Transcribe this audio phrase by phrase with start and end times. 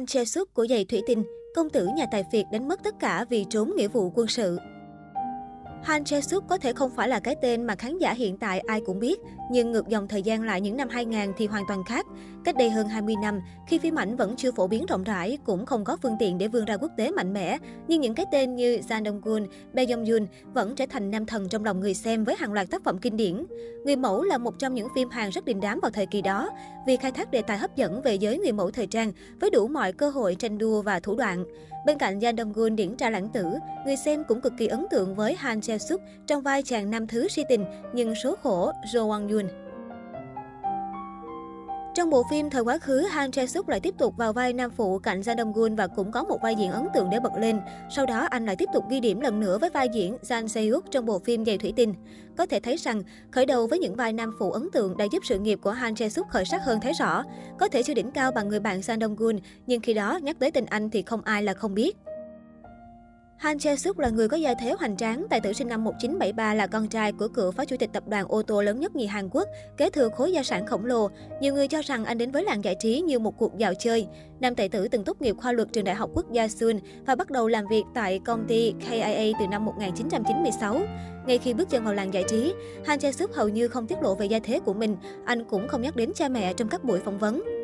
[0.00, 1.24] Han Chae Suk của giày thủy tinh,
[1.54, 4.58] công tử nhà tài phiệt đánh mất tất cả vì trốn nghĩa vụ quân sự.
[5.82, 8.60] Han Chae Suk có thể không phải là cái tên mà khán giả hiện tại
[8.60, 11.84] ai cũng biết, nhưng ngược dòng thời gian lại những năm 2000 thì hoàn toàn
[11.84, 12.06] khác.
[12.44, 15.66] Cách đây hơn 20 năm, khi phim ảnh vẫn chưa phổ biến rộng rãi, cũng
[15.66, 18.56] không có phương tiện để vươn ra quốc tế mạnh mẽ, nhưng những cái tên
[18.56, 22.24] như Jang Dong Gun, Bae Yong-jun vẫn trở thành nam thần trong lòng người xem
[22.24, 23.46] với hàng loạt tác phẩm kinh điển.
[23.84, 26.50] Người mẫu là một trong những phim Hàn rất đình đám vào thời kỳ đó,
[26.86, 29.68] vì khai thác đề tài hấp dẫn về giới người mẫu thời trang với đủ
[29.68, 31.44] mọi cơ hội tranh đua và thủ đoạn.
[31.86, 33.44] Bên cạnh Jang Dong Gun điển trai lãng tử,
[33.86, 37.06] người xem cũng cực kỳ ấn tượng với Han Jae Suk trong vai chàng nam
[37.06, 39.69] thứ si tình nhưng số khổ Jo Wang Yun.
[41.94, 44.70] Trong bộ phim thời quá khứ, Han Jae Suk lại tiếp tục vào vai nam
[44.70, 47.32] phụ cạnh Jang Dong Gun và cũng có một vai diễn ấn tượng để bật
[47.38, 47.60] lên.
[47.90, 50.80] Sau đó anh lại tiếp tục ghi điểm lần nữa với vai diễn Jang Se-hyuk
[50.90, 51.94] trong bộ phim Giày thủy tinh.
[52.36, 55.22] Có thể thấy rằng, khởi đầu với những vai nam phụ ấn tượng đã giúp
[55.24, 57.24] sự nghiệp của Han Jae Suk khởi sắc hơn thấy rõ.
[57.58, 60.36] Có thể chưa đỉnh cao bằng người bạn Jang Dong Gun, nhưng khi đó nhắc
[60.38, 61.96] tới tình anh thì không ai là không biết.
[63.40, 66.54] Han Chae Suk là người có gia thế hoành tráng, tài tử sinh năm 1973
[66.54, 69.06] là con trai của cựu phó chủ tịch tập đoàn ô tô lớn nhất nhì
[69.06, 71.08] Hàn Quốc, kế thừa khối gia sản khổng lồ.
[71.40, 74.06] Nhiều người cho rằng anh đến với làng giải trí như một cuộc dạo chơi.
[74.40, 77.14] Nam tài tử từng tốt nghiệp khoa luật trường Đại học Quốc gia Seoul và
[77.14, 80.80] bắt đầu làm việc tại công ty KIA từ năm 1996.
[81.26, 82.54] Ngay khi bước chân vào làng giải trí,
[82.86, 85.68] Han Chae Suk hầu như không tiết lộ về gia thế của mình, anh cũng
[85.68, 87.59] không nhắc đến cha mẹ trong các buổi phỏng vấn.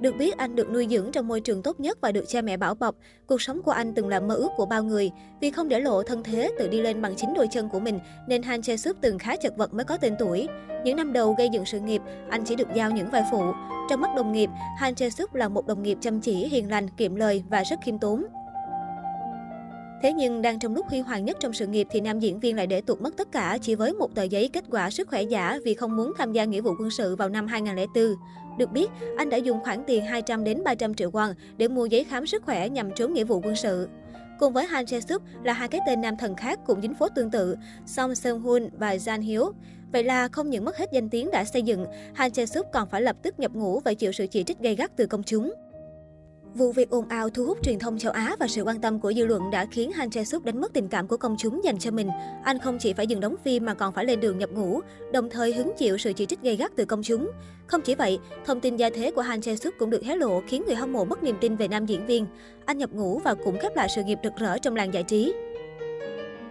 [0.00, 2.56] Được biết, anh được nuôi dưỡng trong môi trường tốt nhất và được cha mẹ
[2.56, 2.94] bảo bọc.
[3.26, 5.10] Cuộc sống của anh từng là mơ ước của bao người.
[5.40, 8.00] Vì không để lộ thân thế, tự đi lên bằng chính đôi chân của mình,
[8.28, 10.48] nên Han Chae Suk từng khá chật vật mới có tên tuổi.
[10.84, 13.42] Những năm đầu gây dựng sự nghiệp, anh chỉ được giao những vai phụ.
[13.90, 16.88] Trong mắt đồng nghiệp, Han Chae Suk là một đồng nghiệp chăm chỉ, hiền lành,
[16.88, 18.24] kiệm lời và rất khiêm tốn.
[20.02, 22.56] Thế nhưng đang trong lúc huy hoàng nhất trong sự nghiệp thì nam diễn viên
[22.56, 25.22] lại để tuột mất tất cả chỉ với một tờ giấy kết quả sức khỏe
[25.22, 28.14] giả vì không muốn tham gia nghĩa vụ quân sự vào năm 2004.
[28.58, 32.04] Được biết, anh đã dùng khoản tiền 200 đến 300 triệu won để mua giấy
[32.04, 33.88] khám sức khỏe nhằm trốn nghĩa vụ quân sự.
[34.38, 37.08] Cùng với Han Jae Suk là hai cái tên nam thần khác cũng dính phố
[37.08, 37.56] tương tự,
[37.86, 39.52] Song Seung Hoon và Jan Hiếu.
[39.92, 42.88] Vậy là không những mất hết danh tiếng đã xây dựng, Han Jae Suk còn
[42.88, 45.52] phải lập tức nhập ngũ và chịu sự chỉ trích gay gắt từ công chúng.
[46.54, 49.12] Vụ việc ồn ào thu hút truyền thông châu Á và sự quan tâm của
[49.12, 51.78] dư luận đã khiến Han Chae Suk đánh mất tình cảm của công chúng dành
[51.78, 52.08] cho mình.
[52.44, 54.80] Anh không chỉ phải dừng đóng phim mà còn phải lên đường nhập ngũ,
[55.12, 57.30] đồng thời hứng chịu sự chỉ trích gay gắt từ công chúng.
[57.66, 60.42] Không chỉ vậy, thông tin gia thế của Han Chae Suk cũng được hé lộ
[60.48, 62.26] khiến người hâm mộ mất niềm tin về nam diễn viên.
[62.64, 65.32] Anh nhập ngũ và cũng khép lại sự nghiệp rực rỡ trong làng giải trí.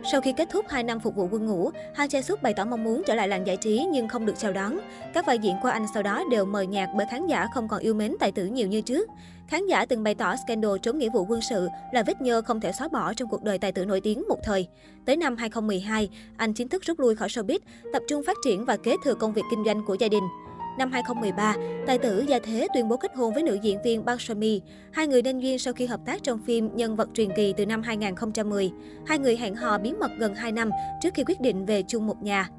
[0.03, 2.65] Sau khi kết thúc 2 năm phục vụ quân ngũ, Ha Jae Suk bày tỏ
[2.65, 4.79] mong muốn trở lại làng giải trí nhưng không được chào đón.
[5.13, 7.79] Các vai diễn của anh sau đó đều mờ nhạt bởi khán giả không còn
[7.79, 9.09] yêu mến tài tử nhiều như trước.
[9.47, 12.61] Khán giả từng bày tỏ scandal trốn nghĩa vụ quân sự là vết nhơ không
[12.61, 14.67] thể xóa bỏ trong cuộc đời tài tử nổi tiếng một thời.
[15.05, 17.59] Tới năm 2012, anh chính thức rút lui khỏi showbiz,
[17.93, 20.23] tập trung phát triển và kế thừa công việc kinh doanh của gia đình.
[20.79, 21.55] Năm 2013,
[21.87, 24.59] tài tử Gia Thế tuyên bố kết hôn với nữ diễn viên Park Seo-mi.
[24.91, 27.65] Hai người nên duyên sau khi hợp tác trong phim Nhân vật truyền kỳ từ
[27.65, 28.71] năm 2010.
[29.05, 30.69] Hai người hẹn hò bí mật gần 2 năm
[31.01, 32.49] trước khi quyết định về chung một nhà.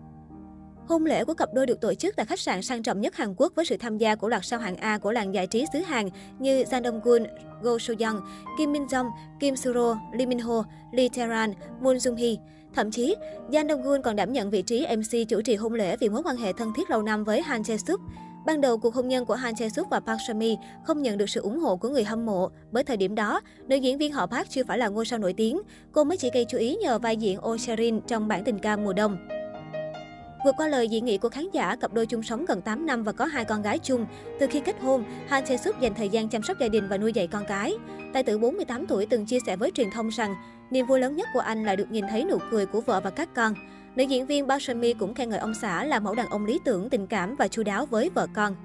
[0.91, 3.34] Hôn lễ của cặp đôi được tổ chức tại khách sạn sang trọng nhất Hàn
[3.37, 5.78] Quốc với sự tham gia của loạt sao hạng A của làng giải trí xứ
[5.78, 6.09] Hàn
[6.39, 7.23] như Jang Dong Gun,
[7.62, 8.21] Go Soo Young,
[8.59, 12.37] Kim Min Jong, Kim Soo Ro, Lee Min Ho, Lee Tae-ran, Moon Jung Hee.
[12.75, 13.17] Thậm chí,
[13.51, 16.23] Jang Dong Gun còn đảm nhận vị trí MC chủ trì hôn lễ vì mối
[16.23, 18.01] quan hệ thân thiết lâu năm với Han Jae Suk.
[18.47, 21.31] Ban đầu, cuộc hôn nhân của Han Jae Suk và Park Seo-mi không nhận được
[21.31, 22.51] sự ủng hộ của người hâm mộ.
[22.71, 25.33] Bởi thời điểm đó, nữ diễn viên họ Park chưa phải là ngôi sao nổi
[25.33, 25.61] tiếng.
[25.93, 28.77] Cô mới chỉ gây chú ý nhờ vai diễn Oh Sherin trong bản tình ca
[28.77, 29.40] mùa đông.
[30.45, 33.03] Vượt qua lời dị nghị của khán giả, cặp đôi chung sống gần 8 năm
[33.03, 34.06] và có hai con gái chung.
[34.39, 36.99] Từ khi kết hôn, Han Tae Suk dành thời gian chăm sóc gia đình và
[36.99, 37.75] nuôi dạy con cái.
[38.12, 40.34] Tài tử 48 tuổi từng chia sẻ với truyền thông rằng,
[40.71, 43.11] niềm vui lớn nhất của anh là được nhìn thấy nụ cười của vợ và
[43.11, 43.55] các con.
[43.97, 46.47] Nữ diễn viên Park Seo Mi cũng khen ngợi ông xã là mẫu đàn ông
[46.47, 48.57] lý tưởng, tình cảm và chu đáo với vợ con.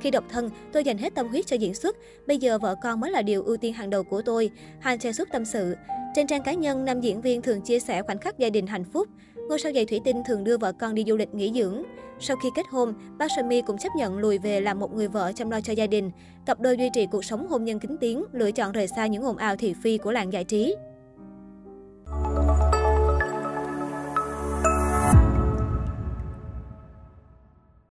[0.00, 1.96] Khi độc thân, tôi dành hết tâm huyết cho diễn xuất.
[2.26, 4.50] Bây giờ vợ con mới là điều ưu tiên hàng đầu của tôi.
[4.80, 5.76] Han Tae Suk tâm sự.
[6.14, 8.84] Trên trang cá nhân, nam diễn viên thường chia sẻ khoảnh khắc gia đình hạnh
[8.84, 9.08] phúc.
[9.52, 11.82] Ngôi sao giày thủy tinh thường đưa vợ con đi du lịch nghỉ dưỡng.
[12.20, 15.08] Sau khi kết hôn, Park Seo Mi cũng chấp nhận lùi về làm một người
[15.08, 16.10] vợ chăm lo cho gia đình.
[16.46, 19.22] Cặp đôi duy trì cuộc sống hôn nhân kính tiếng, lựa chọn rời xa những
[19.22, 20.74] ồn ào thị phi của làng giải trí.